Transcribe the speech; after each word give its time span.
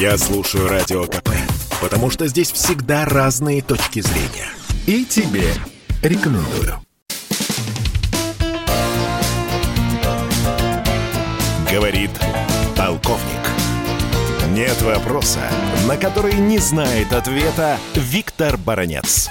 Я 0.00 0.16
слушаю 0.16 0.68
Радио 0.68 1.06
КП, 1.06 1.30
потому 1.80 2.08
что 2.08 2.28
здесь 2.28 2.52
всегда 2.52 3.04
разные 3.04 3.62
точки 3.62 3.98
зрения. 4.00 4.48
И 4.86 5.04
тебе 5.04 5.52
рекомендую. 6.02 6.80
Говорит 11.68 12.12
полковник. 12.76 13.24
Нет 14.50 14.80
вопроса, 14.82 15.40
на 15.88 15.96
который 15.96 16.34
не 16.34 16.58
знает 16.58 17.12
ответа 17.12 17.76
Виктор 17.96 18.56
Баранец. 18.56 19.28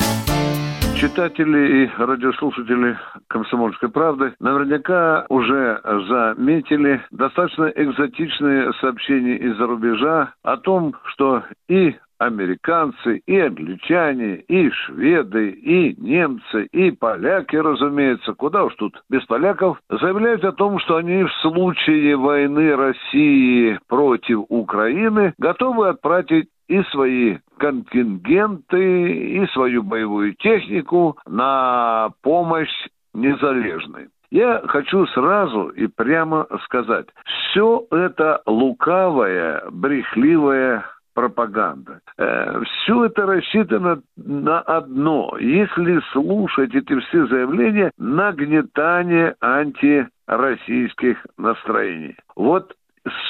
Читатели 0.99 1.83
и 1.83 1.91
радиослушатели 1.95 2.97
«Комсомольской 3.27 3.87
правды» 3.87 4.33
наверняка 4.39 5.27
уже 5.29 5.79
заметили 5.83 7.03
достаточно 7.11 7.65
экзотичные 7.65 8.73
сообщения 8.81 9.37
из-за 9.37 9.67
рубежа 9.67 10.33
о 10.41 10.57
том, 10.57 10.95
что 11.05 11.43
и 11.69 11.95
американцы, 12.19 13.21
и 13.25 13.39
англичане, 13.39 14.35
и 14.47 14.69
шведы, 14.69 15.49
и 15.49 15.95
немцы, 15.99 16.65
и 16.71 16.91
поляки, 16.91 17.55
разумеется, 17.55 18.33
куда 18.33 18.65
уж 18.65 18.75
тут 18.75 19.01
без 19.09 19.23
поляков, 19.25 19.79
заявляют 19.89 20.43
о 20.43 20.51
том, 20.51 20.79
что 20.79 20.97
они 20.97 21.23
в 21.23 21.31
случае 21.41 22.15
войны 22.15 22.75
России 22.75 23.79
против 23.87 24.45
Украины 24.49 25.33
готовы 25.37 25.89
отправить 25.89 26.49
и 26.67 26.81
свои 26.91 27.37
контингенты, 27.57 29.11
и 29.11 29.47
свою 29.47 29.83
боевую 29.83 30.33
технику 30.35 31.17
на 31.25 32.09
помощь 32.21 32.87
незалежной. 33.13 34.09
Я 34.29 34.61
хочу 34.67 35.05
сразу 35.07 35.69
и 35.69 35.87
прямо 35.87 36.47
сказать, 36.65 37.07
все 37.25 37.85
это 37.91 38.41
лукавая, 38.45 39.63
брехливая 39.71 40.83
пропаганда. 41.17 42.01
Э, 42.19 42.61
все 42.63 43.05
это 43.05 43.25
рассчитано 43.25 44.01
на 44.17 44.59
одно. 44.59 45.35
Если 45.39 45.99
слушать 46.11 46.75
эти 46.75 46.99
все 46.99 47.25
заявления, 47.25 47.89
нагнетание 47.97 49.33
антироссийских 49.41 51.17
настроений. 51.39 52.15
Вот 52.35 52.71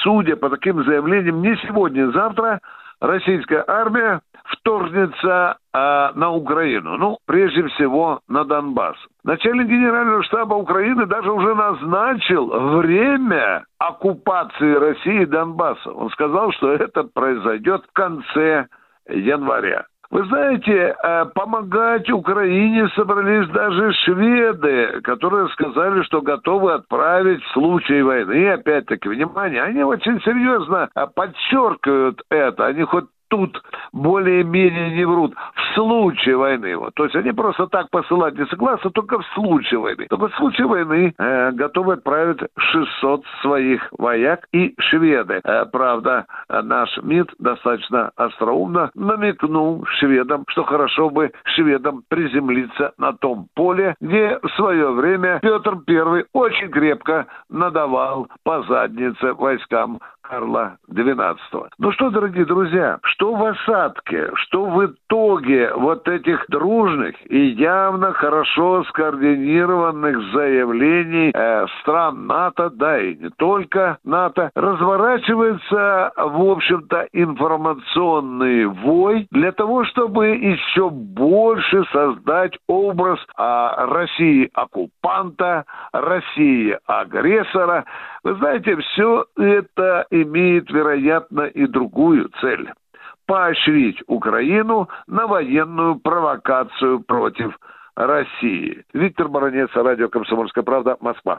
судя 0.02 0.36
по 0.36 0.50
таким 0.50 0.84
заявлениям, 0.84 1.40
не 1.40 1.56
сегодня, 1.66 2.10
завтра 2.10 2.60
российская 3.00 3.64
армия 3.66 4.20
вторгнется 4.44 5.56
э, 5.78 6.18
на 6.18 6.30
Украину. 6.30 6.96
Ну, 6.96 7.18
прежде 7.26 7.66
всего, 7.68 8.20
на 8.28 8.44
Донбасс. 8.44 8.96
Начальник 9.24 9.66
генерального 9.66 10.22
штаба 10.24 10.54
Украины 10.54 11.06
даже 11.06 11.30
уже 11.30 11.54
назначил 11.54 12.46
время 12.78 13.64
оккупации 13.78 14.74
России 14.74 15.24
Донбасса. 15.24 15.90
Он 15.92 16.10
сказал, 16.10 16.52
что 16.52 16.72
это 16.72 17.04
произойдет 17.04 17.84
в 17.88 17.92
конце 17.92 18.66
января. 19.08 19.84
Вы 20.10 20.24
знаете, 20.24 20.72
э, 20.72 21.24
помогать 21.34 22.08
Украине 22.10 22.88
собрались 22.96 23.46
даже 23.50 23.92
шведы, 24.04 25.02
которые 25.02 25.48
сказали, 25.50 26.02
что 26.04 26.22
готовы 26.22 26.72
отправить 26.72 27.44
в 27.44 27.52
случае 27.52 28.04
войны. 28.04 28.52
Опять-таки, 28.52 29.06
внимание, 29.06 29.62
они 29.62 29.82
очень 29.84 30.18
серьезно 30.22 30.88
э, 30.94 31.06
подчеркивают 31.14 32.22
это. 32.30 32.64
Они 32.64 32.84
хоть 32.84 33.04
тут 33.28 33.62
более-менее 33.92 34.90
не 34.96 35.04
врут 35.04 35.34
в 35.54 35.74
случае 35.74 36.36
войны. 36.36 36.76
Вот. 36.76 36.94
То 36.94 37.04
есть 37.04 37.16
они 37.16 37.32
просто 37.32 37.66
так 37.66 37.90
посылать 37.90 38.38
не 38.38 38.46
согласны, 38.46 38.90
только 38.90 39.18
в 39.18 39.26
случае 39.34 39.80
войны. 39.80 40.06
Только 40.08 40.28
в 40.28 40.34
случае 40.36 40.66
войны 40.66 41.14
э, 41.16 41.52
готовы 41.52 41.94
отправить 41.94 42.40
600 42.56 43.24
своих 43.42 43.88
вояк 43.98 44.46
и 44.52 44.74
шведы. 44.78 45.40
Э, 45.44 45.64
правда, 45.66 46.26
наш 46.48 46.96
МИД 47.02 47.34
достаточно 47.38 48.10
остроумно 48.16 48.90
намекнул 48.94 49.84
шведам, 49.98 50.44
что 50.48 50.64
хорошо 50.64 51.10
бы 51.10 51.32
шведам 51.54 52.02
приземлиться 52.08 52.92
на 52.98 53.12
том 53.12 53.48
поле, 53.54 53.94
где 54.00 54.38
в 54.42 54.48
свое 54.56 54.90
время 54.92 55.40
Петр 55.40 55.78
I 55.88 56.24
очень 56.32 56.70
крепко 56.70 57.26
надавал 57.48 58.28
по 58.44 58.62
заднице 58.62 59.32
войскам 59.34 60.00
Карла 60.28 60.76
XII. 60.90 61.68
Ну 61.78 61.92
что, 61.92 62.10
дорогие 62.10 62.44
друзья, 62.44 62.98
что 63.02 63.34
в 63.34 63.44
осадке, 63.44 64.30
что 64.34 64.66
в 64.66 64.84
итоге 64.84 65.72
вот 65.74 66.06
этих 66.06 66.44
дружных 66.48 67.14
и 67.30 67.46
явно 67.46 68.12
хорошо 68.12 68.84
скоординированных 68.84 70.32
заявлений 70.34 71.32
э, 71.34 71.66
стран 71.80 72.26
НАТО, 72.26 72.68
да 72.70 73.00
и 73.00 73.16
не 73.16 73.30
только 73.30 73.98
НАТО, 74.04 74.50
разворачивается, 74.54 76.12
в 76.16 76.50
общем-то, 76.50 77.08
информационный 77.12 78.66
вой 78.66 79.26
для 79.30 79.52
того, 79.52 79.84
чтобы 79.86 80.28
еще 80.28 80.90
больше 80.90 81.84
создать 81.90 82.58
образ 82.66 83.18
э, 83.20 83.74
России 83.78 84.50
оккупанта, 84.52 85.64
России 85.92 86.76
агрессора. 86.86 87.86
Вы 88.28 88.36
знаете, 88.36 88.76
все 88.76 89.24
это 89.38 90.04
имеет, 90.10 90.70
вероятно, 90.70 91.46
и 91.46 91.66
другую 91.66 92.28
цель– 92.42 92.70
поощрить 93.26 94.02
Украину 94.06 94.90
на 95.06 95.26
военную 95.26 95.98
провокацию 95.98 97.00
против 97.00 97.58
России. 97.96 98.84
Виктор 98.92 99.28
Баранец, 99.28 99.70
радио 99.72 100.10
«Комсомольская 100.10 100.62
правда», 100.62 100.98
Москва. 101.00 101.38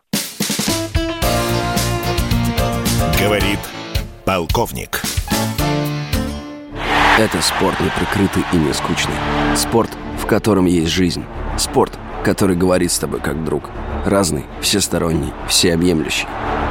Говорит 3.23 3.59
полковник. 4.25 4.99
Это 7.19 7.39
спорт 7.43 7.79
не 7.81 7.89
прикрытый 7.99 8.43
и 8.51 8.57
не 8.57 8.73
скучный. 8.73 9.13
Спорт, 9.55 9.91
в 10.17 10.25
котором 10.25 10.65
есть 10.65 10.91
жизнь. 10.91 11.23
Спорт, 11.55 11.99
который 12.25 12.55
говорит 12.55 12.89
с 12.89 12.97
тобой 12.97 13.19
как 13.19 13.43
друг. 13.43 13.69
Разный, 14.07 14.45
всесторонний, 14.59 15.33
всеобъемлющий. 15.47 16.25